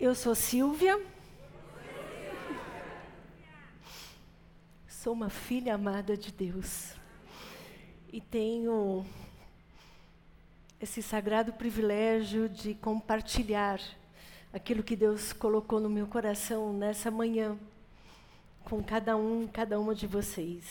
[0.00, 0.98] Eu sou Silvia.
[4.88, 6.94] Sou uma filha amada de Deus.
[8.10, 9.04] E tenho
[10.80, 13.78] esse sagrado privilégio de compartilhar
[14.54, 17.58] aquilo que Deus colocou no meu coração nessa manhã
[18.64, 20.64] com cada um, cada uma de vocês.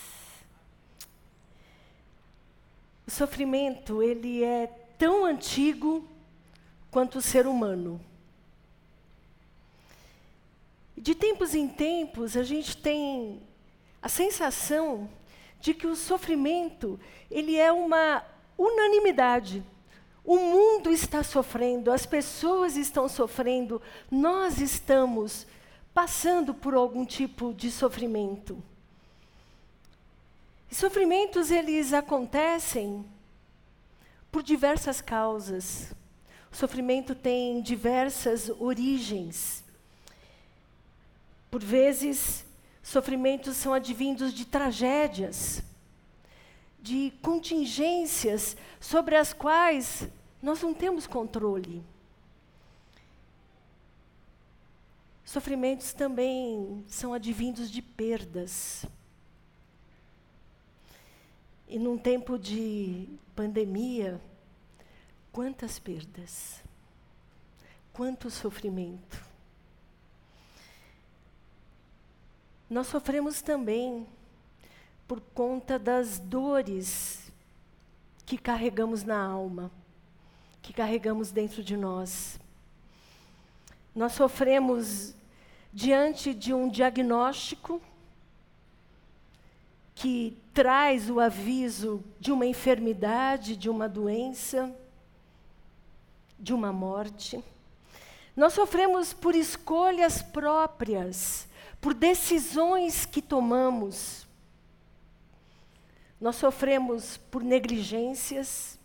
[3.06, 4.66] O sofrimento, ele é
[4.98, 6.04] tão antigo
[6.90, 8.09] quanto o ser humano.
[11.00, 13.42] De tempos em tempos, a gente tem
[14.02, 15.10] a sensação
[15.62, 17.00] de que o sofrimento,
[17.32, 18.22] ele é uma
[18.58, 19.64] unanimidade.
[20.26, 23.82] O mundo está sofrendo, as pessoas estão sofrendo,
[24.12, 25.48] nós estamos
[25.94, 28.62] passando por algum tipo de sofrimento.
[30.70, 33.06] E sofrimentos eles acontecem
[34.30, 35.94] por diversas causas.
[36.52, 39.64] O sofrimento tem diversas origens.
[41.60, 42.46] Por vezes,
[42.82, 45.62] sofrimentos são advindos de tragédias,
[46.82, 50.08] de contingências sobre as quais
[50.42, 51.84] nós não temos controle.
[55.26, 58.86] Sofrimentos também são advindos de perdas.
[61.68, 63.06] E num tempo de
[63.36, 64.22] pandemia,
[65.30, 66.64] quantas perdas,
[67.92, 69.29] quanto sofrimento.
[72.70, 74.06] Nós sofremos também
[75.08, 77.32] por conta das dores
[78.28, 79.72] que carregamos na alma,
[80.62, 82.40] que carregamos dentro de nós.
[83.96, 85.16] Nós sofremos
[85.74, 87.82] diante de um diagnóstico
[89.96, 94.72] que traz o aviso de uma enfermidade, de uma doença,
[96.38, 97.44] de uma morte.
[98.36, 101.49] Nós sofremos por escolhas próprias
[101.82, 104.28] por decisões que tomamos.
[106.20, 108.78] Nós sofremos por negligências,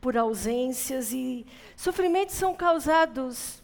[0.00, 1.46] por ausências e
[1.76, 3.62] sofrimentos são causados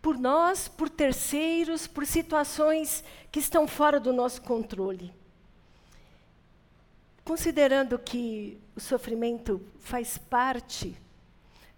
[0.00, 5.12] por nós, por terceiros, por situações que estão fora do nosso controle.
[7.24, 10.96] Considerando que o sofrimento faz parte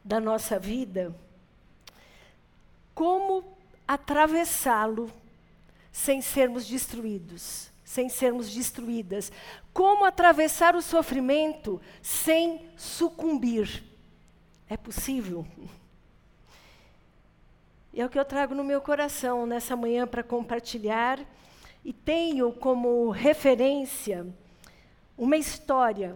[0.04, 1.16] da nossa vida,
[2.94, 3.42] como
[3.86, 5.10] atravessá-lo
[5.98, 9.32] sem sermos destruídos, sem sermos destruídas.
[9.74, 13.82] Como atravessar o sofrimento sem sucumbir?
[14.70, 15.44] É possível?
[17.92, 21.18] É o que eu trago no meu coração nessa manhã para compartilhar.
[21.84, 24.24] E tenho como referência
[25.16, 26.14] uma história,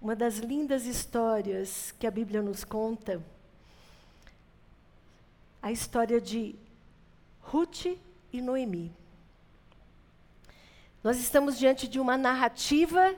[0.00, 3.22] uma das lindas histórias que a Bíblia nos conta.
[5.60, 6.56] A história de
[7.50, 7.86] Ruth
[8.30, 8.92] e Noemi.
[11.02, 13.14] Nós estamos diante de uma narrativa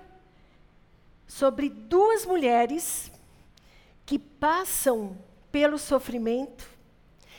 [1.26, 3.10] sobre duas mulheres
[4.06, 5.18] que passam
[5.50, 6.68] pelo sofrimento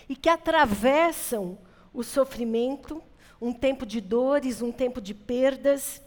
[0.09, 1.57] e que atravessam
[1.93, 3.01] o sofrimento,
[3.39, 6.01] um tempo de dores, um tempo de perdas.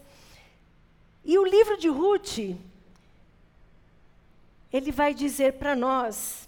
[1.23, 2.37] E o livro de Ruth,
[4.71, 6.47] ele vai dizer para nós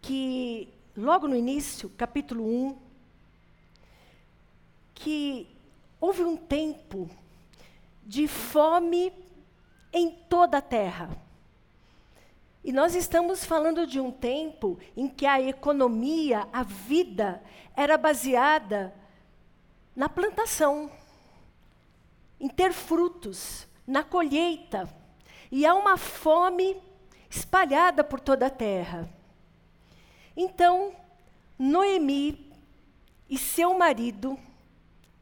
[0.00, 2.85] que, logo no início, capítulo 1,
[4.96, 5.46] que
[6.00, 7.08] houve um tempo
[8.04, 9.12] de fome
[9.92, 11.10] em toda a terra.
[12.64, 17.40] E nós estamos falando de um tempo em que a economia, a vida,
[17.76, 18.92] era baseada
[19.94, 20.90] na plantação,
[22.40, 24.88] em ter frutos, na colheita.
[25.52, 26.76] E há uma fome
[27.30, 29.08] espalhada por toda a terra.
[30.36, 30.92] Então,
[31.58, 32.52] Noemi
[33.28, 34.38] e seu marido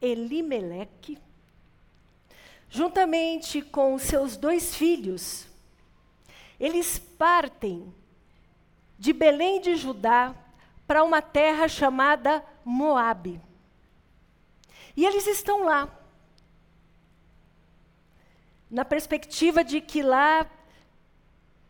[0.05, 1.19] Elimeleque,
[2.69, 5.47] juntamente com seus dois filhos,
[6.61, 7.93] eles partem
[8.99, 10.35] de Belém de Judá
[10.87, 13.41] para uma terra chamada Moabe.
[14.95, 15.89] E eles estão lá,
[18.71, 20.47] na perspectiva de que lá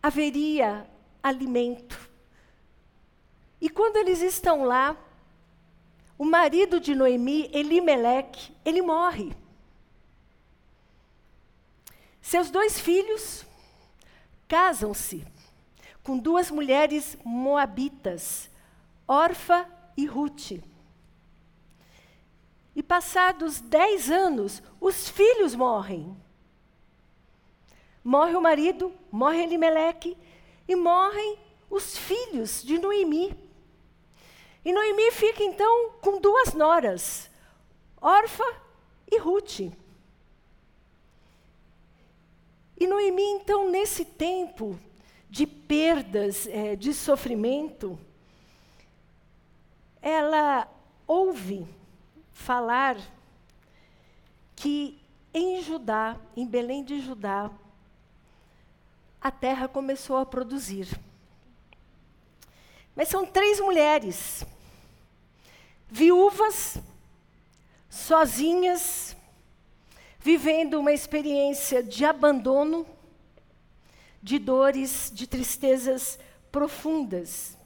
[0.03, 0.87] haveria
[1.23, 2.11] alimento.
[3.61, 4.97] E quando eles estão lá,
[6.19, 9.35] o marido de Noemi, Elimeleque, ele morre.
[12.21, 13.45] Seus dois filhos
[14.49, 15.27] casam-se
[16.03, 18.51] com duas mulheres moabitas,
[19.07, 20.53] Orfa e Ruth.
[22.77, 26.17] E passados dez anos, os filhos morrem.
[28.03, 30.17] Morre o marido, morre Elimeleque,
[30.69, 31.39] e morrem
[31.71, 33.44] os filhos de Noemi.
[34.65, 37.31] E Noemi fica então com duas noras,
[38.01, 38.45] Orfa
[39.11, 39.61] e Ruth.
[42.77, 44.79] E Noemi, então, nesse tempo
[45.29, 47.99] de perdas, é, de sofrimento,
[50.01, 50.69] ela
[51.07, 51.67] ouve
[52.33, 52.97] falar
[54.57, 55.01] que
[55.33, 57.51] em Judá, em Belém de Judá,
[59.21, 60.89] a terra começou a produzir.
[62.95, 64.45] Mas são três mulheres,
[65.95, 66.77] viúvas,
[67.89, 69.17] sozinhas,
[70.19, 72.85] vivendo uma experiência de abandono,
[74.21, 76.19] de dores, de tristezas
[76.51, 77.57] profundas.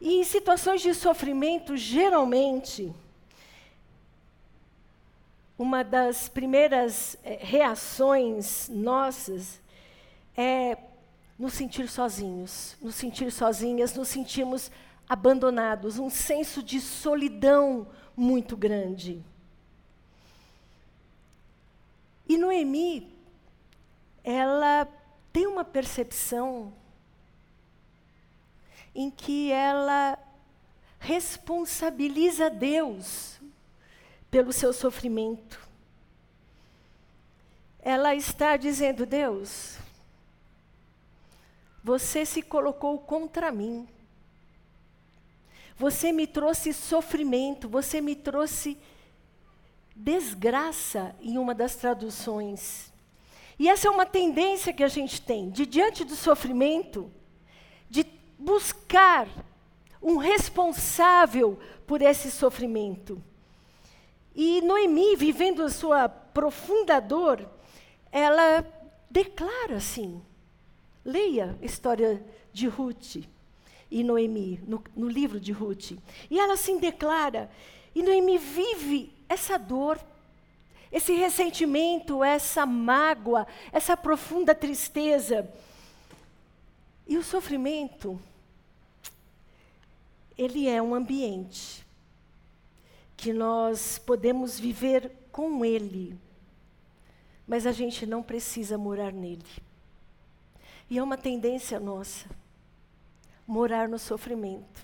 [0.00, 2.92] E em situações de sofrimento, geralmente,
[5.56, 9.60] uma das primeiras é, reações nossas
[10.36, 10.76] é
[11.38, 14.72] nos sentir sozinhos, nos sentir sozinhas, nos sentimos
[15.12, 17.86] abandonados, um senso de solidão
[18.16, 19.22] muito grande.
[22.26, 23.14] E Noemi,
[24.24, 24.88] ela
[25.30, 26.72] tem uma percepção
[28.94, 30.18] em que ela
[30.98, 33.38] responsabiliza Deus
[34.30, 35.60] pelo seu sofrimento.
[37.80, 39.76] Ela está dizendo: Deus,
[41.84, 43.86] você se colocou contra mim.
[45.82, 48.78] Você me trouxe sofrimento, você me trouxe
[49.96, 52.92] desgraça em uma das traduções.
[53.58, 57.10] E essa é uma tendência que a gente tem, de diante do sofrimento,
[57.90, 58.06] de
[58.38, 59.26] buscar
[60.00, 63.20] um responsável por esse sofrimento.
[64.36, 67.44] E Noemi, vivendo a sua profunda dor,
[68.12, 68.64] ela
[69.10, 70.22] declara assim:
[71.04, 73.31] Leia a história de Ruth
[73.92, 75.92] e Noemi, no, no livro de Ruth.
[76.30, 77.50] E ela assim declara,
[77.94, 80.00] e Noemi vive essa dor,
[80.90, 85.46] esse ressentimento, essa mágoa, essa profunda tristeza.
[87.06, 88.18] E o sofrimento,
[90.38, 91.86] ele é um ambiente
[93.14, 96.18] que nós podemos viver com ele,
[97.46, 99.44] mas a gente não precisa morar nele.
[100.88, 102.41] E é uma tendência nossa
[103.46, 104.80] morar no sofrimento,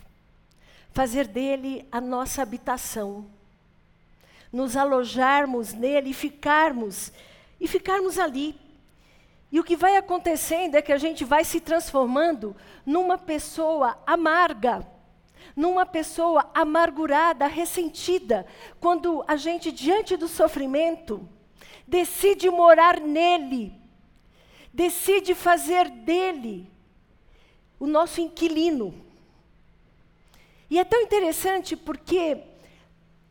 [0.93, 3.27] fazer dele a nossa habitação,
[4.53, 7.13] nos alojarmos nele e ficarmos
[7.61, 8.55] e ficarmos ali.
[9.51, 14.87] E o que vai acontecendo é que a gente vai se transformando numa pessoa amarga,
[15.57, 18.47] numa pessoa amargurada, ressentida,
[18.81, 21.27] quando a gente, diante do sofrimento,
[21.87, 23.75] decide morar nele,
[24.73, 26.71] decide fazer dele
[27.79, 28.95] o nosso inquilino.
[30.71, 32.43] E é tão interessante porque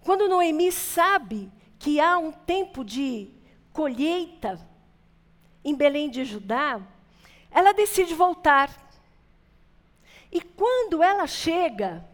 [0.03, 3.29] quando Noemi sabe que há um tempo de
[3.73, 4.59] colheita
[5.63, 6.81] em Belém de Judá,
[7.51, 8.71] ela decide voltar.
[10.31, 12.05] E quando ela chega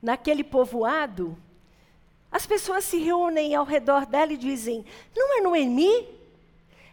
[0.00, 1.36] naquele povoado,
[2.30, 4.84] as pessoas se reúnem ao redor dela e dizem:
[5.14, 6.08] Não é Noemi?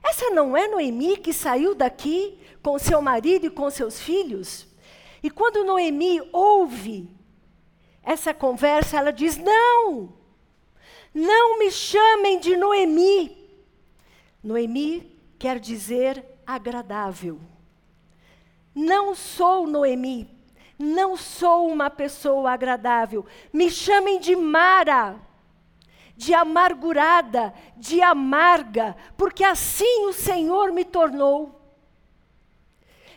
[0.03, 4.67] Essa não é Noemi que saiu daqui com seu marido e com seus filhos?
[5.23, 7.09] E quando Noemi ouve
[8.03, 10.13] essa conversa, ela diz: Não,
[11.13, 13.37] não me chamem de Noemi.
[14.43, 17.39] Noemi quer dizer agradável.
[18.75, 20.29] Não sou Noemi,
[20.77, 23.25] não sou uma pessoa agradável.
[23.53, 25.17] Me chamem de Mara
[26.15, 31.59] de amargurada, de amarga, porque assim o Senhor me tornou.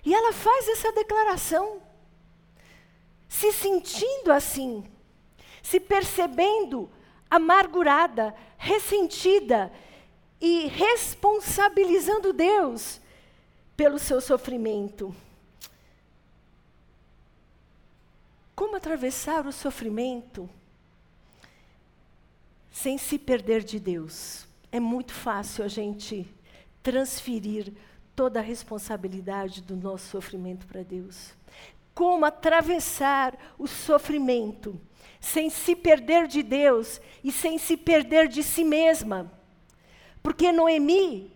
[0.04, 1.82] E ela faz essa declaração,
[3.28, 4.84] se sentindo assim,
[5.62, 6.88] se percebendo
[7.28, 9.72] amargurada, ressentida
[10.40, 13.00] e responsabilizando Deus
[13.76, 15.14] pelo seu sofrimento.
[18.54, 20.48] Como atravessar o sofrimento?
[22.86, 24.46] Sem se perder de Deus.
[24.70, 26.24] É muito fácil a gente
[26.84, 27.72] transferir
[28.14, 31.34] toda a responsabilidade do nosso sofrimento para Deus.
[31.92, 34.80] Como atravessar o sofrimento
[35.20, 39.32] sem se perder de Deus e sem se perder de si mesma.
[40.22, 41.32] Porque Noemi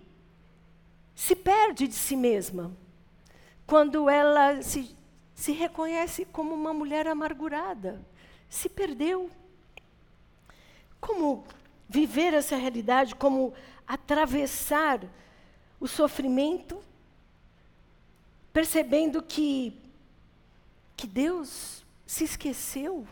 [1.16, 2.70] se perde de si mesma
[3.66, 4.96] quando ela se,
[5.34, 8.00] se reconhece como uma mulher amargurada.
[8.48, 9.28] Se perdeu.
[11.00, 11.44] Como
[11.88, 13.52] viver essa realidade, como
[13.86, 15.00] atravessar
[15.80, 16.80] o sofrimento,
[18.52, 19.76] percebendo que,
[20.96, 23.06] que Deus se esqueceu.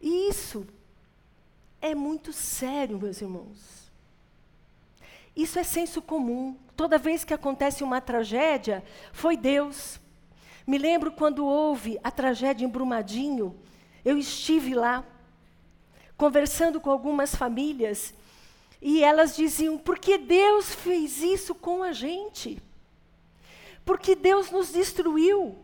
[0.00, 0.66] E isso
[1.80, 3.90] é muito sério, meus irmãos.
[5.34, 6.56] Isso é senso comum.
[6.74, 10.00] Toda vez que acontece uma tragédia, foi Deus.
[10.66, 13.54] Me lembro quando houve a tragédia em Brumadinho,
[14.04, 15.04] eu estive lá,
[16.16, 18.14] conversando com algumas famílias,
[18.80, 22.62] e elas diziam: por que Deus fez isso com a gente?
[23.84, 25.56] Porque Deus nos destruiu.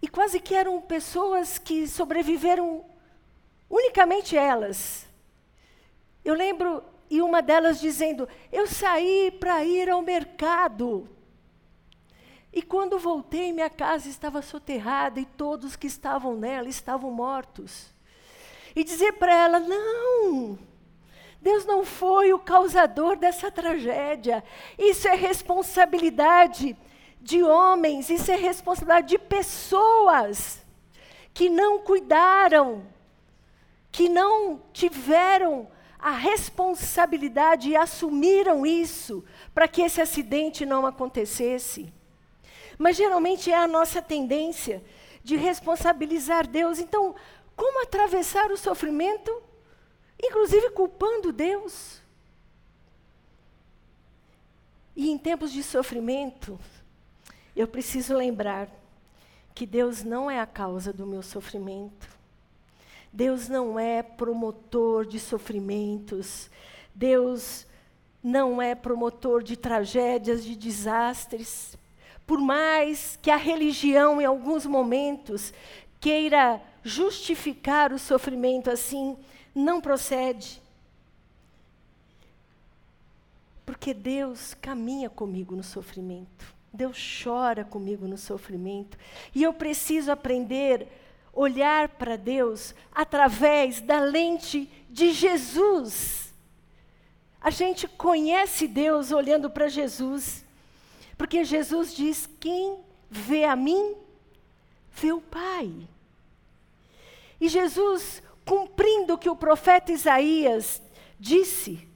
[0.00, 2.84] E quase que eram pessoas que sobreviveram
[3.68, 5.06] unicamente elas.
[6.24, 11.08] Eu lembro, e uma delas dizendo: Eu saí para ir ao mercado.
[12.52, 17.92] E quando voltei, minha casa estava soterrada e todos que estavam nela estavam mortos.
[18.78, 20.56] E dizer para ela: Não,
[21.42, 24.44] Deus não foi o causador dessa tragédia.
[24.78, 26.76] Isso é responsabilidade
[27.20, 30.64] de homens, isso é responsabilidade de pessoas
[31.34, 32.86] que não cuidaram,
[33.90, 35.66] que não tiveram
[35.98, 41.92] a responsabilidade e assumiram isso para que esse acidente não acontecesse.
[42.78, 44.84] Mas geralmente é a nossa tendência
[45.24, 46.78] de responsabilizar Deus.
[46.78, 47.14] Então,
[47.58, 49.42] como atravessar o sofrimento,
[50.22, 52.00] inclusive culpando Deus?
[54.94, 56.58] E em tempos de sofrimento,
[57.56, 58.70] eu preciso lembrar
[59.56, 62.08] que Deus não é a causa do meu sofrimento.
[63.12, 66.48] Deus não é promotor de sofrimentos.
[66.94, 67.66] Deus
[68.22, 71.76] não é promotor de tragédias, de desastres.
[72.24, 75.52] Por mais que a religião, em alguns momentos,
[75.98, 79.16] queira justificar o sofrimento assim,
[79.54, 80.60] não procede.
[83.64, 86.56] Porque Deus caminha comigo no sofrimento.
[86.72, 88.96] Deus chora comigo no sofrimento.
[89.34, 90.88] E eu preciso aprender
[91.34, 96.32] a olhar para Deus através da lente de Jesus.
[97.40, 100.44] A gente conhece Deus olhando para Jesus.
[101.16, 102.78] Porque Jesus diz: quem
[103.10, 103.96] vê a mim,
[104.92, 105.88] vê o Pai.
[107.40, 110.82] E Jesus, cumprindo o que o profeta Isaías
[111.18, 111.88] disse,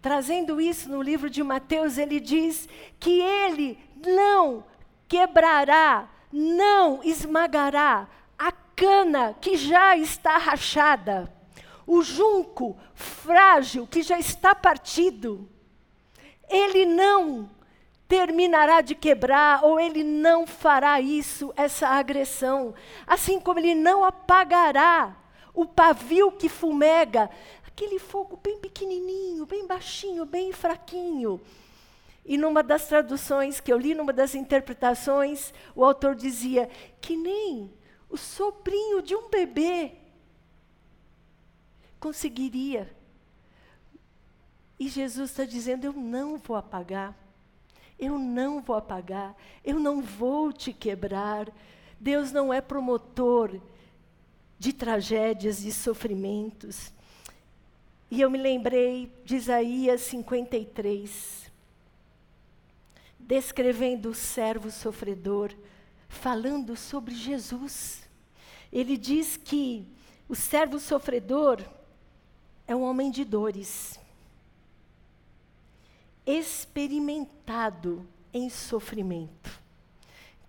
[0.00, 2.66] Trazendo isso no livro de Mateus, ele diz
[2.98, 4.64] que ele não
[5.06, 8.08] quebrará, não esmagará
[8.38, 11.30] a cana que já está rachada,
[11.86, 15.46] o junco frágil que já está partido.
[16.48, 17.50] Ele não
[18.10, 22.74] terminará de quebrar, ou ele não fará isso, essa agressão.
[23.06, 25.16] Assim como ele não apagará
[25.54, 27.30] o pavio que fumega,
[27.64, 31.40] aquele fogo bem pequenininho, bem baixinho, bem fraquinho.
[32.26, 36.68] E numa das traduções que eu li, numa das interpretações, o autor dizia
[37.00, 37.72] que nem
[38.08, 39.92] o sobrinho de um bebê
[42.00, 42.92] conseguiria.
[44.80, 47.14] E Jesus está dizendo: Eu não vou apagar,
[48.00, 51.52] eu não vou apagar, eu não vou te quebrar.
[52.00, 53.60] Deus não é promotor
[54.58, 56.92] de tragédias, de sofrimentos.
[58.10, 61.52] E eu me lembrei de Isaías 53,
[63.18, 65.52] descrevendo o servo sofredor,
[66.08, 68.08] falando sobre Jesus.
[68.72, 69.86] Ele diz que
[70.26, 71.62] o servo sofredor
[72.66, 73.99] é um homem de dores,
[76.26, 79.60] experimentado em sofrimento.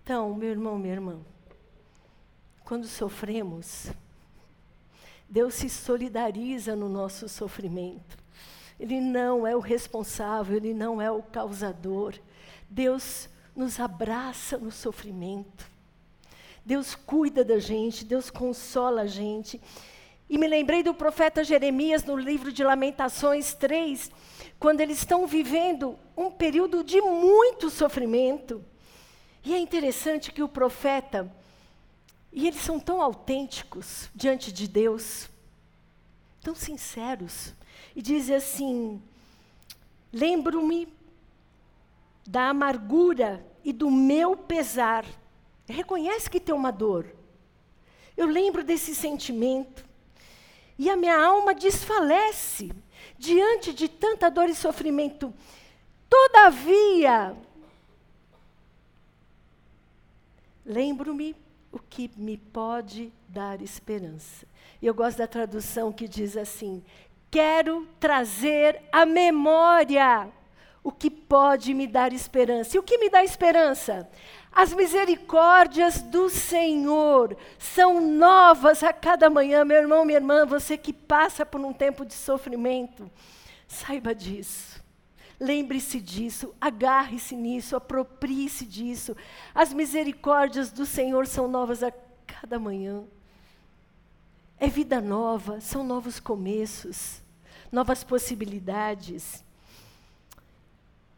[0.02, 1.20] Então, meu irmão, minha irmã,
[2.64, 3.90] quando sofremos,
[5.28, 8.18] Deus se solidariza no nosso sofrimento.
[8.78, 12.14] Ele não é o responsável, ele não é o causador.
[12.68, 15.70] Deus nos abraça no sofrimento.
[16.64, 19.60] Deus cuida da gente, Deus consola a gente.
[20.28, 24.10] E me lembrei do profeta Jeremias no livro de Lamentações 3,
[24.62, 28.64] quando eles estão vivendo um período de muito sofrimento.
[29.44, 31.28] E é interessante que o profeta,
[32.32, 35.28] e eles são tão autênticos diante de Deus,
[36.40, 37.52] tão sinceros.
[37.96, 39.02] E diz assim:
[40.12, 40.86] Lembro-me
[42.24, 45.04] da amargura e do meu pesar.
[45.68, 47.12] Reconhece que tem uma dor.
[48.16, 49.84] Eu lembro desse sentimento.
[50.78, 52.70] E a minha alma desfalece
[53.22, 55.32] diante de tanta dor e sofrimento.
[56.10, 57.36] Todavia,
[60.66, 61.36] lembro-me
[61.70, 64.44] o que me pode dar esperança.
[64.82, 66.82] E eu gosto da tradução que diz assim:
[67.30, 70.28] quero trazer à memória
[70.82, 72.76] o que pode me dar esperança.
[72.76, 74.10] E o que me dá esperança?
[74.52, 80.92] As misericórdias do Senhor são novas a cada manhã, meu irmão, minha irmã, você que
[80.92, 83.10] passa por um tempo de sofrimento,
[83.66, 84.82] saiba disso.
[85.40, 89.16] Lembre-se disso, agarre-se nisso, aproprie-se disso.
[89.54, 91.90] As misericórdias do Senhor são novas a
[92.26, 93.02] cada manhã.
[94.58, 97.20] É vida nova, são novos começos,
[97.72, 99.42] novas possibilidades.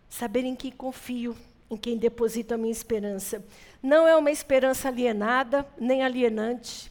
[0.09, 1.37] Saber em que confio,
[1.75, 3.45] em quem deposito a minha esperança.
[3.83, 6.91] Não é uma esperança alienada, nem alienante.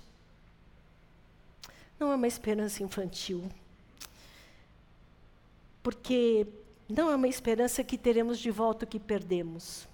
[2.00, 3.50] Não é uma esperança infantil.
[5.82, 6.46] Porque
[6.88, 9.88] não é uma esperança que teremos de volta o que perdemos.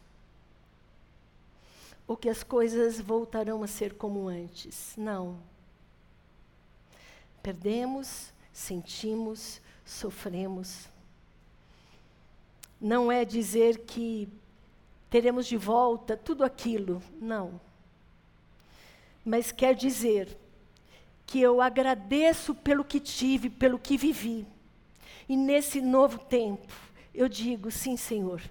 [2.08, 4.94] Ou que as coisas voltarão a ser como antes.
[4.98, 5.40] Não.
[7.44, 10.90] Perdemos, sentimos, sofremos.
[12.82, 14.28] Não é dizer que
[15.10, 17.60] teremos de volta tudo aquilo, não.
[19.26, 20.38] Mas quer dizer
[21.26, 24.48] que eu agradeço pelo que tive, pelo que vivi.
[25.28, 26.74] E nesse novo tempo,
[27.14, 28.42] eu digo: sim, Senhor.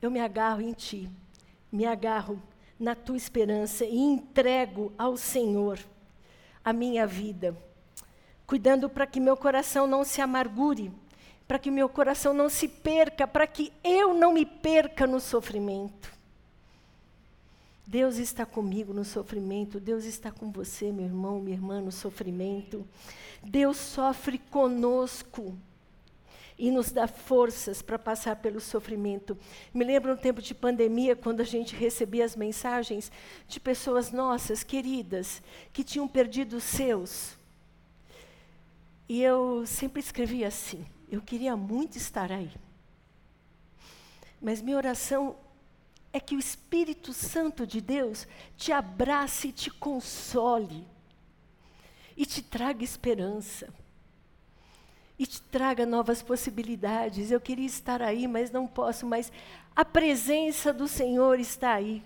[0.00, 1.10] Eu me agarro em Ti,
[1.72, 2.40] me agarro
[2.78, 5.78] na Tua esperança e entrego ao Senhor
[6.64, 7.56] a minha vida,
[8.46, 10.92] cuidando para que meu coração não se amargure,
[11.48, 16.12] para que meu coração não se perca, para que eu não me perca no sofrimento.
[17.86, 22.86] Deus está comigo no sofrimento, Deus está com você, meu irmão, minha irmã, no sofrimento.
[23.42, 25.56] Deus sofre conosco
[26.58, 29.38] e nos dá forças para passar pelo sofrimento.
[29.72, 33.10] Me lembro no tempo de pandemia, quando a gente recebia as mensagens
[33.46, 35.40] de pessoas nossas, queridas,
[35.72, 37.38] que tinham perdido os seus.
[39.08, 42.50] E eu sempre escrevia assim: eu queria muito estar aí.
[44.40, 45.36] Mas minha oração
[46.12, 50.86] é que o Espírito Santo de Deus te abrace e te console
[52.16, 53.72] e te traga esperança
[55.18, 57.30] e te traga novas possibilidades.
[57.30, 59.32] Eu queria estar aí, mas não posso, mas
[59.74, 62.02] a presença do Senhor está aí.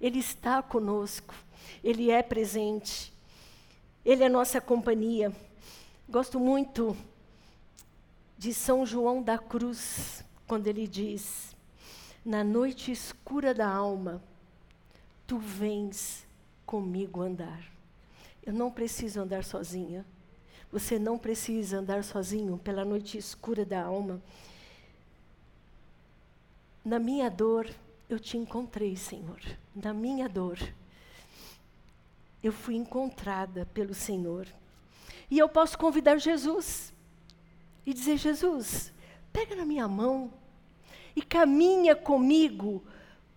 [0.00, 1.34] Ele está conosco.
[1.84, 3.12] Ele é presente.
[4.04, 5.32] Ele é nossa companhia.
[6.08, 6.96] Gosto muito
[8.38, 11.56] de São João da Cruz, quando ele diz:
[12.24, 14.22] Na noite escura da alma,
[15.26, 16.26] tu vens
[16.64, 17.64] comigo andar.
[18.44, 20.04] Eu não preciso andar sozinha.
[20.70, 24.20] Você não precisa andar sozinho pela noite escura da alma.
[26.84, 27.68] Na minha dor,
[28.08, 29.40] eu te encontrei, Senhor.
[29.74, 30.58] Na minha dor,
[32.42, 34.46] eu fui encontrada pelo Senhor.
[35.30, 36.92] E eu posso convidar Jesus
[37.86, 38.92] e dizer: Jesus,
[39.32, 40.32] pega na minha mão
[41.14, 42.84] e caminha comigo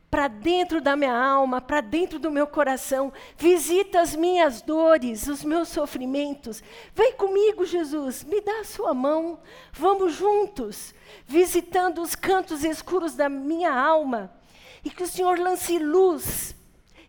[0.09, 3.13] para dentro da minha alma, para dentro do meu coração.
[3.37, 6.63] Visita as minhas dores, os meus sofrimentos.
[6.95, 9.39] Vem comigo, Jesus, me dá a sua mão.
[9.71, 10.95] Vamos juntos,
[11.27, 14.33] visitando os cantos escuros da minha alma.
[14.83, 16.55] E que o Senhor lance luz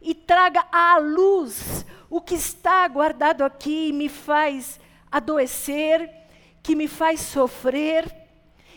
[0.03, 4.79] e traga à luz o que está guardado aqui e me faz
[5.11, 6.20] adoecer,
[6.63, 8.11] que me faz sofrer.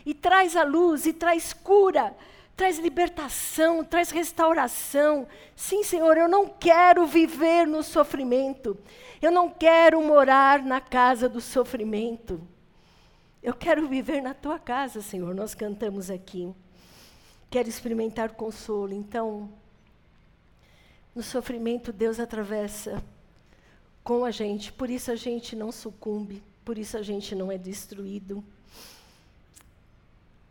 [0.06, 2.14] E traz a luz e traz cura
[2.56, 5.28] traz libertação, traz restauração.
[5.56, 8.78] Sim, Senhor, eu não quero viver no sofrimento.
[9.22, 12.42] Eu não quero morar na casa do sofrimento.
[13.42, 15.34] Eu quero viver na tua casa, Senhor.
[15.34, 16.54] Nós cantamos aqui.
[17.50, 18.94] Quero experimentar consolo.
[18.94, 19.50] Então,
[21.14, 23.04] no sofrimento, Deus atravessa
[24.04, 24.72] com a gente.
[24.72, 26.44] Por isso a gente não sucumbe.
[26.64, 28.44] Por isso a gente não é destruído.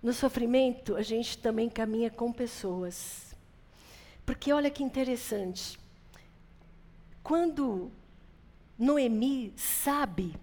[0.03, 3.35] No sofrimento, a gente também caminha com pessoas.
[4.27, 5.79] Porque olha que interessante.
[7.23, 7.91] Quando
[8.79, 10.35] Noemi sabe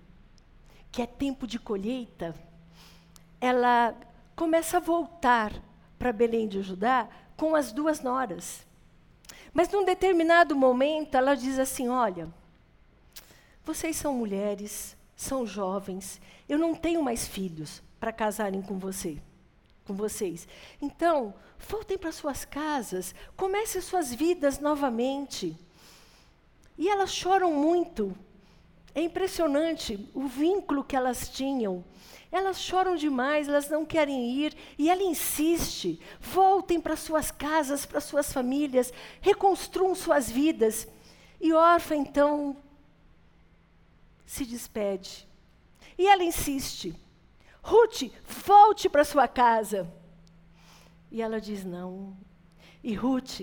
[0.92, 2.34] que é tempo de colheita,
[3.40, 3.96] ela
[4.36, 5.54] começa a voltar
[5.98, 8.66] para Belém de Judá com as duas noras.
[9.54, 12.28] Mas num determinado momento ela diz assim: Olha,
[13.64, 19.22] vocês são mulheres, são jovens, eu não tenho mais filhos para casarem com você
[19.90, 20.48] com vocês.
[20.80, 21.34] Então,
[21.68, 25.58] voltem para suas casas, comecem suas vidas novamente.
[26.78, 28.16] E elas choram muito.
[28.94, 31.84] É impressionante o vínculo que elas tinham.
[32.32, 38.00] Elas choram demais, elas não querem ir, e ela insiste: voltem para suas casas, para
[38.00, 40.88] suas famílias, reconstruam suas vidas.
[41.42, 42.56] E órfã, então,
[44.30, 45.28] se despede.
[45.98, 46.96] E ela insiste:
[47.64, 48.04] Ruth,
[48.46, 49.92] volte para sua casa.
[51.12, 52.16] E ela diz: Não.
[52.84, 53.42] E Ruth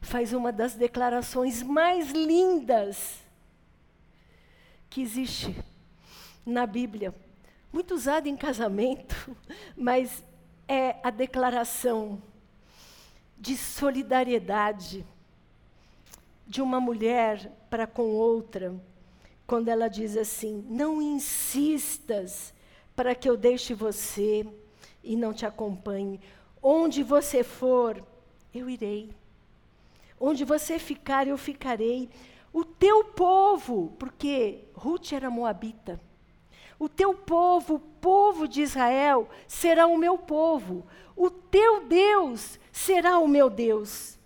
[0.00, 3.20] faz uma das declarações mais lindas
[4.90, 5.56] que existe
[6.44, 7.14] na Bíblia,
[7.72, 9.14] muito usada em casamento,
[9.76, 10.24] mas
[10.66, 12.20] é a declaração
[13.38, 15.06] de solidariedade
[16.44, 18.74] de uma mulher para com outra,
[19.46, 22.54] quando ela diz assim: Não insistas
[22.96, 24.46] para que eu deixe você
[25.02, 26.20] e não te acompanhe.
[26.62, 28.02] Onde você for,
[28.54, 29.10] eu irei.
[30.18, 32.08] Onde você ficar, eu ficarei.
[32.52, 36.00] O teu povo, porque Ruth era moabita,
[36.78, 40.86] o teu povo, o povo de Israel, será o meu povo.
[41.16, 44.18] O teu Deus será o meu Deus.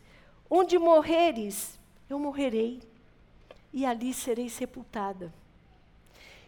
[0.50, 1.78] Onde morreres,
[2.08, 2.80] eu morrerei,
[3.72, 5.32] e ali serei sepultada.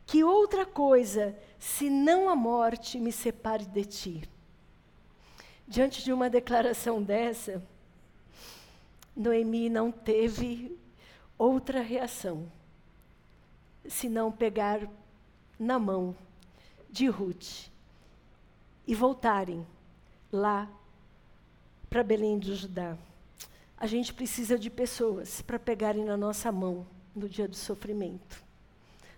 [0.07, 4.31] Que outra coisa, se não a morte, me separe de ti?
[5.69, 7.63] Diante de uma declaração dessa,
[9.15, 10.77] Noemi não teve
[11.39, 12.51] outra reação
[13.87, 14.81] senão pegar
[15.59, 16.17] na mão
[16.89, 17.69] de Ruth
[18.87, 19.67] e voltarem
[20.33, 20.69] lá
[21.89, 22.97] para Belém do Judá.
[23.77, 28.43] A gente precisa de pessoas para pegarem na nossa mão no dia do sofrimento.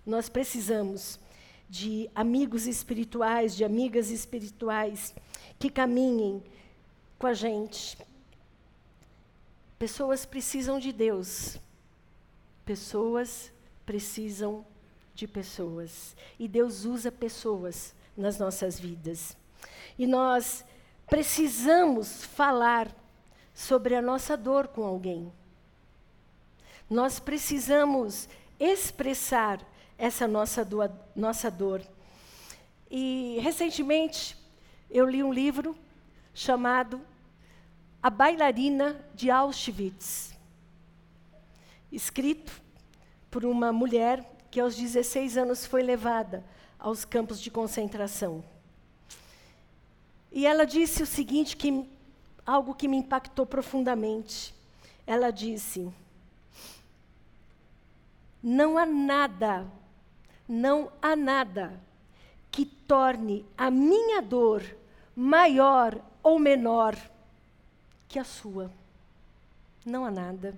[0.04, 1.18] Nós precisamos
[1.68, 5.14] de amigos espirituais, de amigas espirituais
[5.58, 6.42] que caminhem
[7.18, 7.96] com a gente.
[9.78, 11.58] Pessoas precisam de Deus.
[12.64, 13.50] Pessoas
[13.86, 14.64] precisam
[15.14, 16.16] de pessoas.
[16.38, 19.36] E Deus usa pessoas nas nossas vidas.
[19.98, 20.64] E nós
[21.06, 22.94] precisamos falar
[23.54, 25.32] sobre a nossa dor com alguém.
[26.92, 28.28] Nós precisamos
[28.60, 30.76] expressar essa nossa, do,
[31.16, 31.80] nossa dor.
[32.90, 34.36] E recentemente
[34.90, 35.74] eu li um livro
[36.34, 37.00] chamado
[38.02, 40.34] A Bailarina de Auschwitz,
[41.90, 42.60] escrito
[43.30, 46.44] por uma mulher que aos 16 anos foi levada
[46.78, 48.44] aos campos de concentração.
[50.30, 51.88] E ela disse o seguinte, que,
[52.44, 54.54] algo que me impactou profundamente.
[55.06, 55.90] Ela disse:
[58.42, 59.66] Não há nada,
[60.48, 61.80] não há nada
[62.50, 64.62] que torne a minha dor
[65.14, 66.96] maior ou menor
[68.08, 68.70] que a sua.
[69.84, 70.56] Não há nada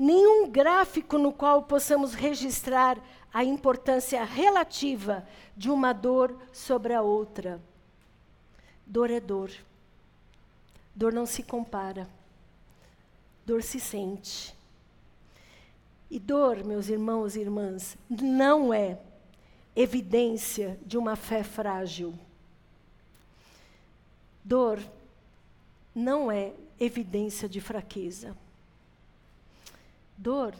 [0.00, 2.98] nenhum gráfico no qual possamos registrar
[3.30, 7.60] a importância relativa de uma dor sobre a outra.
[8.86, 9.50] Dor é dor.
[10.94, 12.08] Dor não se compara.
[13.44, 14.56] Dor se sente.
[16.10, 18.98] E dor, meus irmãos e irmãs, não é
[19.76, 22.18] evidência de uma fé frágil.
[24.42, 24.80] Dor
[25.94, 28.36] não é evidência de fraqueza.
[30.18, 30.54] Dor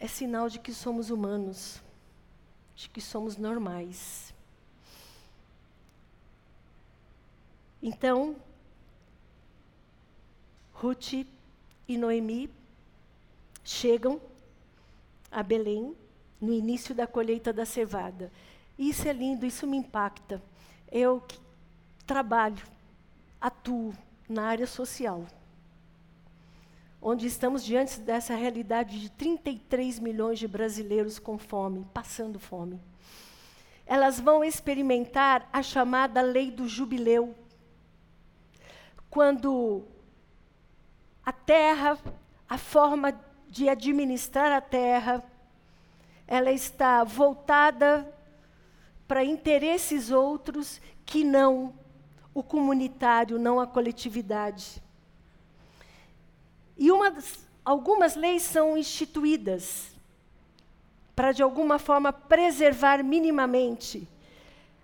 [0.00, 1.82] é sinal de que somos humanos,
[2.74, 4.34] de que somos normais.
[7.82, 8.36] Então,
[10.72, 12.50] Ruth e Noemi
[13.62, 14.20] chegam
[15.30, 15.96] a Belém
[16.40, 18.32] no início da colheita da cevada.
[18.78, 20.42] Isso é lindo, isso me impacta.
[20.90, 21.22] Eu
[22.06, 22.62] trabalho,
[23.40, 23.92] atuo
[24.28, 25.26] na área social
[27.08, 32.80] onde estamos diante dessa realidade de 33 milhões de brasileiros com fome, passando fome.
[33.86, 37.32] Elas vão experimentar a chamada lei do jubileu.
[39.08, 39.84] Quando
[41.24, 41.96] a terra,
[42.48, 43.12] a forma
[43.48, 45.24] de administrar a terra,
[46.26, 48.12] ela está voltada
[49.06, 51.72] para interesses outros que não
[52.34, 54.82] o comunitário, não a coletividade.
[56.76, 57.10] E das,
[57.64, 59.96] algumas leis são instituídas
[61.14, 64.06] para, de alguma forma, preservar minimamente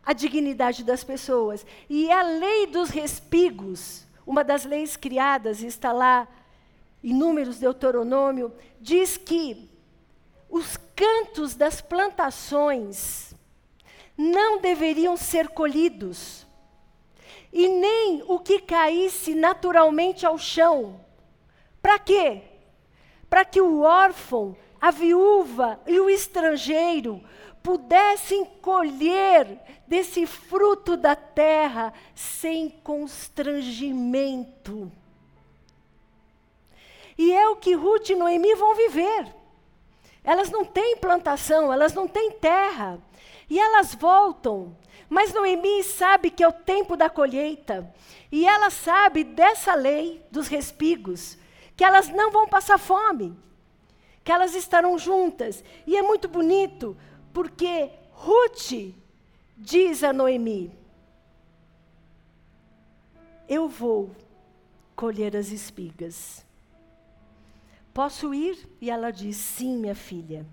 [0.04, 1.66] a dignidade das pessoas.
[1.90, 6.26] E a lei dos respigos, uma das leis criadas, está lá
[7.02, 9.68] em Números Deuteronômio, diz que
[10.48, 13.34] os cantos das plantações
[14.16, 16.46] não deveriam ser colhidos,
[17.52, 21.00] e nem o que caísse naturalmente ao chão
[21.82, 22.42] para quê?
[23.28, 27.20] Para que o órfão, a viúva e o estrangeiro
[27.62, 34.92] pudessem colher desse fruto da terra sem constrangimento.
[37.22, 39.32] E é o que Ruth e Noemi vão viver.
[40.24, 43.00] Elas não têm plantação, elas não têm terra.
[43.48, 44.76] E elas voltam.
[45.08, 47.88] Mas Noemi sabe que é o tempo da colheita.
[48.32, 51.38] E ela sabe dessa lei dos respigos,
[51.76, 53.38] que elas não vão passar fome,
[54.24, 55.62] que elas estarão juntas.
[55.86, 56.96] E é muito bonito,
[57.32, 58.96] porque Ruth
[59.56, 60.76] diz a Noemi:
[63.48, 64.10] Eu vou
[64.96, 66.44] colher as espigas.
[67.92, 68.58] Posso ir?
[68.80, 70.46] E ela diz: Sim, minha filha.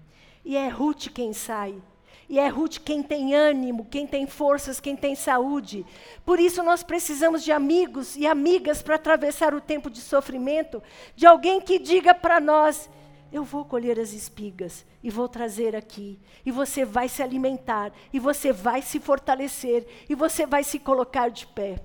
[0.44, 1.82] E é Ruth quem sai.
[2.28, 5.84] E é Ruth quem tem ânimo, quem tem forças, quem tem saúde.
[6.24, 10.82] Por isso nós precisamos de amigos e amigas para atravessar o tempo de sofrimento,
[11.16, 12.90] de alguém que diga para nós:
[13.32, 18.20] eu vou colher as espigas e vou trazer aqui, e você vai se alimentar, e
[18.20, 21.80] você vai se fortalecer, e você vai se colocar de pé.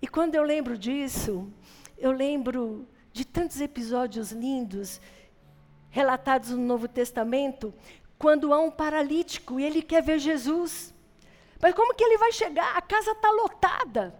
[0.00, 1.52] E quando eu lembro disso,
[1.96, 2.86] eu lembro
[3.18, 5.00] de tantos episódios lindos
[5.90, 7.74] relatados no Novo Testamento,
[8.16, 10.94] quando há um paralítico e ele quer ver Jesus.
[11.60, 12.76] Mas como que ele vai chegar?
[12.76, 14.14] A casa está lotada.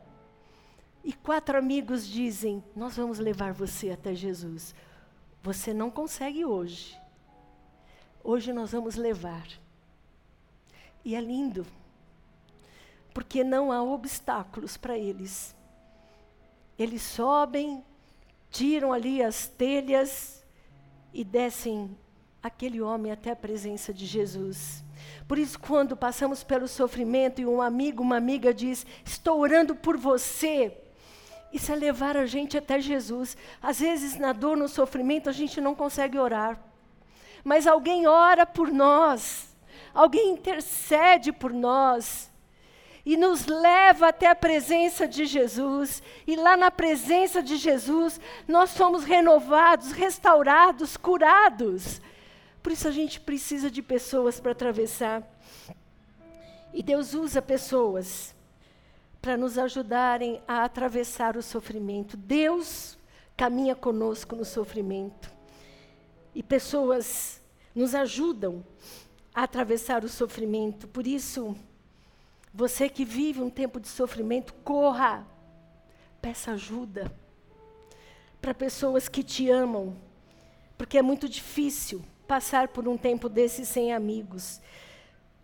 [1.05, 4.75] E quatro amigos dizem: Nós vamos levar você até Jesus.
[5.45, 7.01] Você não consegue hoje.
[8.25, 9.47] Hoje nós vamos levar.
[11.05, 11.65] E é lindo,
[13.15, 15.55] porque não há obstáculos para eles.
[16.77, 17.85] Eles sobem,
[18.51, 20.45] tiram ali as telhas
[21.13, 21.97] e descem
[22.43, 24.85] aquele homem até a presença de Jesus.
[25.27, 29.97] Por isso, quando passamos pelo sofrimento e um amigo, uma amiga diz: Estou orando por
[29.97, 30.77] você.
[31.53, 33.37] Isso é levar a gente até Jesus.
[33.63, 36.61] Às vezes, na dor, no sofrimento, a gente não consegue orar.
[37.43, 39.57] Mas alguém ora por nós.
[39.95, 42.28] Alguém intercede por nós.
[43.09, 46.03] E nos leva até a presença de Jesus.
[46.27, 52.03] E lá na presença de Jesus, nós somos renovados, restaurados, curados.
[52.63, 55.23] Por isso a gente precisa de pessoas para atravessar.
[56.71, 58.35] E Deus usa pessoas
[59.23, 62.15] para nos ajudarem a atravessar o sofrimento.
[62.15, 62.99] Deus
[63.35, 65.33] caminha conosco no sofrimento.
[66.35, 67.41] E pessoas
[67.75, 68.63] nos ajudam
[69.35, 70.87] a atravessar o sofrimento.
[70.87, 71.57] Por isso,
[72.59, 75.25] você que vive um tempo de sofrimento, corra,
[76.21, 77.09] peça ajuda
[78.41, 79.97] para pessoas que te amam,
[80.77, 84.61] porque é muito difícil passar por um tempo desse sem amigos.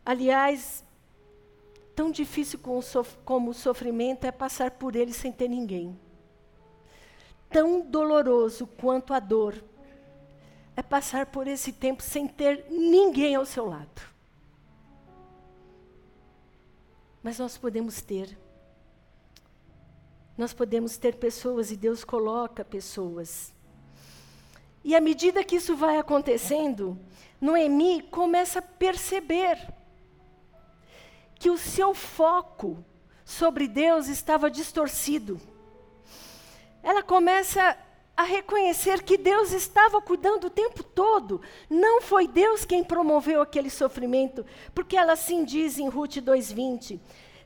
[0.04, 0.82] Aliás,
[1.94, 2.58] tão difícil
[3.24, 5.96] como o sofrimento é passar por ele sem ter ninguém.
[7.48, 9.62] Tão doloroso quanto a dor
[10.74, 14.13] é passar por esse tempo sem ter ninguém ao seu lado.
[17.24, 18.38] Mas nós podemos ter.
[20.36, 23.54] Nós podemos ter pessoas e Deus coloca pessoas.
[24.84, 27.00] E à medida que isso vai acontecendo,
[27.40, 29.56] Noemi começa a perceber
[31.36, 32.84] que o seu foco
[33.24, 35.40] sobre Deus estava distorcido.
[36.82, 37.74] Ela começa
[38.16, 41.40] a reconhecer que Deus estava cuidando o tempo todo.
[41.68, 47.00] Não foi Deus quem promoveu aquele sofrimento, porque ela assim diz em Ruth 2:20: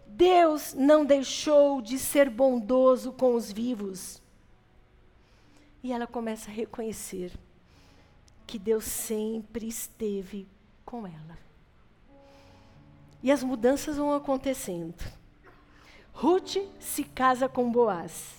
[0.07, 4.23] Deus não deixou de ser bondoso com os vivos.
[5.83, 7.33] E ela começa a reconhecer
[8.47, 10.47] que Deus sempre esteve
[10.85, 11.39] com ela.
[13.23, 14.95] E as mudanças vão acontecendo.
[16.13, 18.38] Ruth se casa com Boaz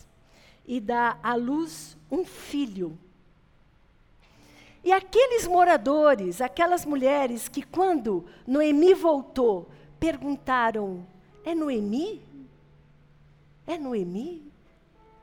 [0.70, 2.98] e dá à luz um filho.
[4.84, 9.68] E aqueles moradores, aquelas mulheres que, quando Noemi voltou,
[10.00, 11.06] perguntaram:
[11.44, 12.22] É Noemi?
[13.66, 14.50] É Noemi?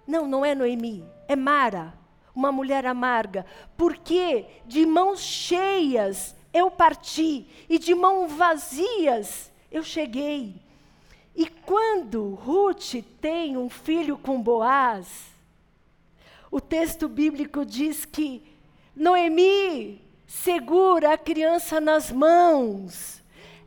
[0.06, 1.94] Não, não é Noemi, é Mara
[2.36, 3.46] uma mulher amarga,
[3.78, 10.54] porque de mãos cheias eu parti e de mãos vazias eu cheguei.
[11.34, 15.35] E quando Ruth tem um filho com Boaz,
[16.56, 18.42] o texto bíblico diz que
[18.94, 23.22] Noemi segura a criança nas mãos.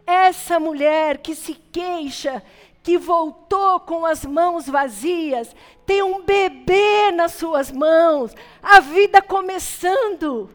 [0.08, 2.42] Essa mulher que se queixa
[2.82, 10.50] que voltou com as mãos vazias, tem um bebê nas suas mãos, a vida começando.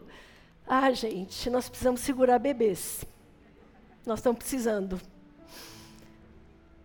[0.67, 3.05] Ah, gente, nós precisamos segurar bebês.
[4.05, 4.99] Nós estamos precisando.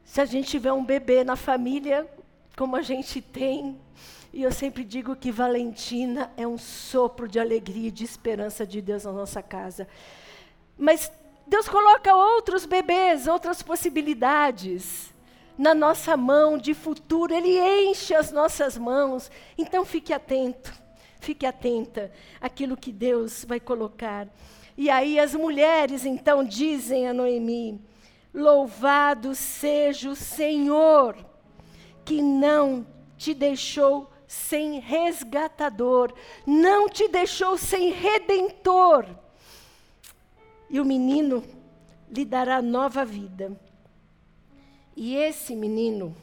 [0.05, 2.09] Se a gente tiver um bebê na família,
[2.57, 3.81] como a gente tem,
[4.33, 8.81] e eu sempre digo que Valentina é um sopro de alegria e de esperança de
[8.81, 9.89] Deus na nossa casa.
[10.79, 11.11] Mas
[11.47, 15.13] Deus coloca outros bebês, outras possibilidades
[15.59, 19.31] na nossa mão de futuro, Ele enche as nossas mãos.
[19.59, 20.73] Então fique atento,
[21.19, 24.29] fique atenta àquilo que Deus vai colocar.
[24.77, 27.81] E aí as mulheres então dizem a Noemi:
[28.33, 31.17] Louvado seja o Senhor,
[32.05, 32.87] que não
[33.19, 36.15] te deixou sem resgatador,
[36.47, 39.05] não te deixou sem redentor.
[40.69, 41.43] E o menino
[42.09, 43.61] lhe dará nova vida.
[44.95, 46.15] E esse menino,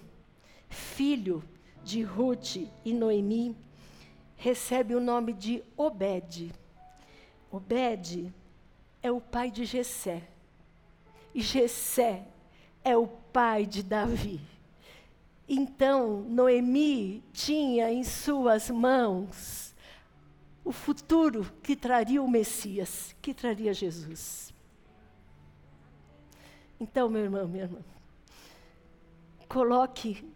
[0.69, 1.43] filho
[1.83, 3.57] de Ruth e Noemi,
[4.37, 6.53] recebe o nome de Obed.
[7.51, 8.33] Obed
[9.03, 10.23] é o pai de Jessé.
[11.35, 12.25] E Jessé
[12.85, 14.39] é o pai de Davi.
[15.47, 19.73] Então, Noemi tinha em suas mãos
[20.65, 24.53] o futuro que traria o Messias, que traria Jesus.
[26.77, 27.79] Então, meu irmão, minha irmã,
[29.47, 30.29] coloque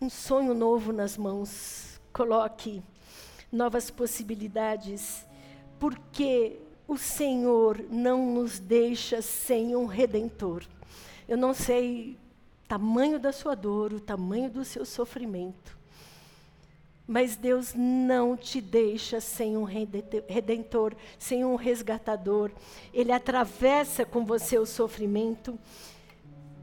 [0.00, 2.82] um sonho novo nas mãos, coloque
[3.50, 5.26] novas possibilidades,
[5.80, 10.64] porque o Senhor não nos deixa sem um redentor.
[11.28, 12.16] Eu não sei
[12.72, 15.76] tamanho da sua dor, o tamanho do seu sofrimento.
[17.06, 22.50] Mas Deus não te deixa sem um redentor, sem um resgatador.
[22.90, 25.58] Ele atravessa com você o sofrimento.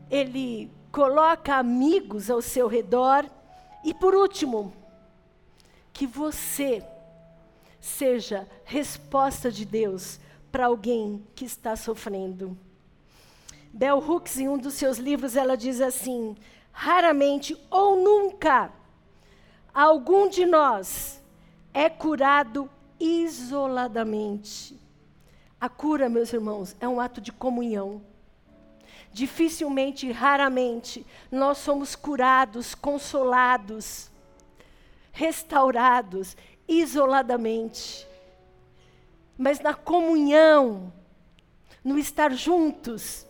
[0.10, 3.30] Ele coloca amigos ao seu redor.
[3.86, 4.74] E por último,
[5.94, 6.84] que você
[7.80, 10.20] seja resposta de Deus
[10.52, 12.58] para alguém que está sofrendo.
[13.72, 16.36] Bell Hooks, em um dos seus livros, ela diz assim:
[16.72, 18.72] raramente ou nunca
[19.74, 21.22] algum de nós
[21.74, 24.78] é curado isoladamente.
[25.60, 28.02] A cura, meus irmãos, é um ato de comunhão.
[29.12, 34.10] Dificilmente, raramente, nós somos curados, consolados,
[35.12, 36.36] restaurados
[36.68, 38.08] isoladamente.
[39.38, 40.94] Mas na comunhão,
[41.84, 43.26] no estar juntos,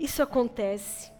[0.00, 1.12] isso acontece.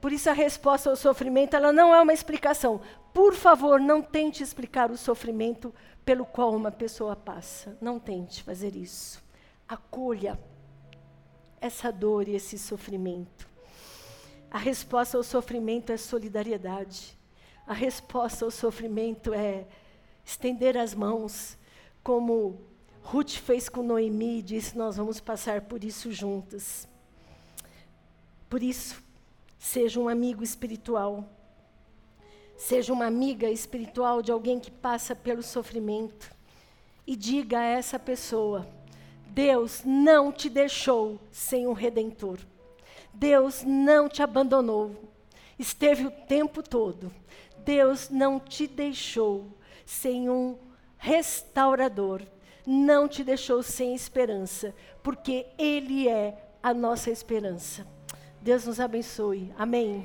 [0.00, 2.80] Por isso a resposta ao sofrimento, ela não é uma explicação.
[3.12, 5.72] Por favor, não tente explicar o sofrimento
[6.04, 7.76] pelo qual uma pessoa passa.
[7.80, 9.22] Não tente fazer isso.
[9.68, 10.38] Acolha
[11.60, 13.48] essa dor e esse sofrimento.
[14.50, 17.18] A resposta ao sofrimento é solidariedade.
[17.66, 19.66] A resposta ao sofrimento é
[20.24, 21.58] estender as mãos,
[22.02, 22.60] como
[23.02, 26.88] Ruth fez com Noemi e disse: Nós vamos passar por isso juntas.
[28.54, 29.02] Por isso,
[29.58, 31.28] seja um amigo espiritual.
[32.56, 36.30] Seja uma amiga espiritual de alguém que passa pelo sofrimento.
[37.04, 38.64] E diga a essa pessoa:
[39.26, 42.38] Deus não te deixou sem um redentor.
[43.12, 44.94] Deus não te abandonou.
[45.58, 47.12] Esteve o tempo todo.
[47.64, 49.46] Deus não te deixou
[49.84, 50.56] sem um
[50.96, 52.22] restaurador.
[52.64, 57.93] Não te deixou sem esperança, porque Ele é a nossa esperança.
[58.44, 59.50] Deus nos abençoe.
[59.56, 60.04] Amém.